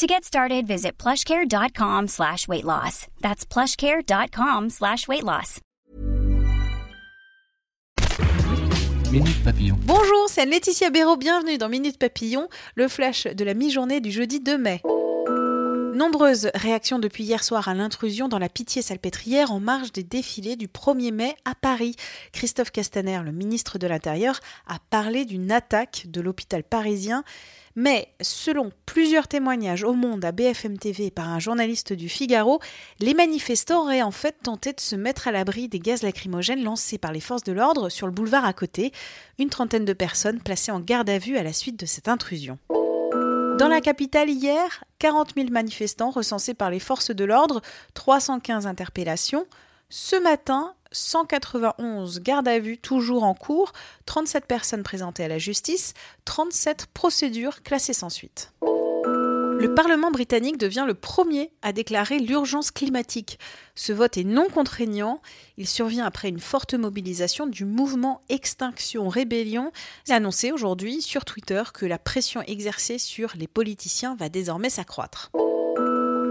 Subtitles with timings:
[0.00, 3.06] To get started, visit plushcare.com slash weight loss.
[3.20, 5.60] That's plushcare.com slash weight loss.
[9.12, 9.76] Minute Papillon.
[9.82, 14.40] Bonjour, c'est Laetitia Béraud, bienvenue dans Minute Papillon, le flash de la mi-journée du jeudi
[14.40, 14.80] 2 mai.
[15.94, 20.68] Nombreuses réactions depuis hier soir à l'intrusion dans la Pitié-Salpêtrière en marge des défilés du
[20.68, 21.96] 1er mai à Paris.
[22.32, 27.24] Christophe Castaner, le ministre de l'Intérieur, a parlé d'une attaque de l'hôpital parisien.
[27.76, 32.60] Mais selon plusieurs témoignages au Monde à BFM TV par un journaliste du Figaro,
[32.98, 36.98] les manifestants auraient en fait tenté de se mettre à l'abri des gaz lacrymogènes lancés
[36.98, 38.92] par les forces de l'ordre sur le boulevard à côté.
[39.38, 42.58] Une trentaine de personnes placées en garde à vue à la suite de cette intrusion.
[43.60, 47.60] Dans la capitale hier, 40 000 manifestants recensés par les forces de l'ordre,
[47.92, 49.44] 315 interpellations.
[49.90, 53.74] Ce matin, 191 gardes à vue toujours en cours,
[54.06, 55.92] 37 personnes présentées à la justice,
[56.24, 58.50] 37 procédures classées sans suite.
[59.60, 63.38] Le Parlement britannique devient le premier à déclarer l'urgence climatique.
[63.74, 65.20] Ce vote est non contraignant.
[65.58, 69.70] Il survient après une forte mobilisation du mouvement Extinction Rébellion.
[70.06, 74.70] Il a annoncé aujourd'hui sur Twitter que la pression exercée sur les politiciens va désormais
[74.70, 75.30] s'accroître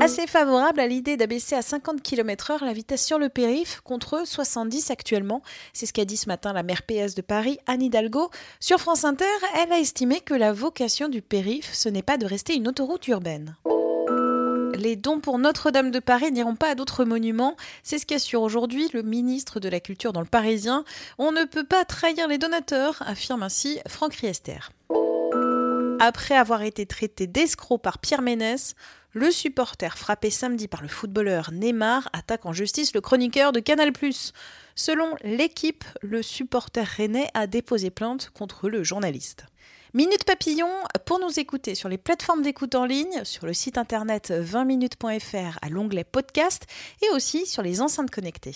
[0.01, 4.91] assez favorable à l'idée d'abaisser à 50 km/h la vitesse sur le périph contre 70
[4.91, 5.41] actuellement.
[5.73, 8.29] C'est ce qu'a dit ce matin la maire PS de Paris, Anne Hidalgo.
[8.59, 9.25] Sur France Inter,
[9.61, 13.07] elle a estimé que la vocation du périph, ce n'est pas de rester une autoroute
[13.07, 13.55] urbaine.
[14.75, 17.57] Les dons pour Notre-Dame de Paris n'iront pas à d'autres monuments.
[17.83, 20.85] C'est ce qu'assure aujourd'hui le ministre de la Culture dans le Parisien.
[21.17, 24.59] On ne peut pas trahir les donateurs, affirme ainsi Franck Riester.
[25.99, 28.75] Après avoir été traité d'escroc par Pierre Ménès,
[29.13, 33.91] le supporter frappé samedi par le footballeur Neymar attaque en justice le chroniqueur de Canal+.
[34.75, 39.45] Selon l'équipe, le supporter rennais a déposé plainte contre le journaliste.
[39.93, 40.69] Minute Papillon,
[41.05, 45.69] pour nous écouter sur les plateformes d'écoute en ligne, sur le site internet 20minutes.fr à
[45.69, 46.65] l'onglet podcast
[47.01, 48.55] et aussi sur les enceintes connectées.